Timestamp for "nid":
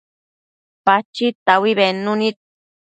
2.21-2.35